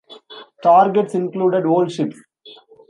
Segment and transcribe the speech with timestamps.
[0.63, 2.17] Targets included old ships.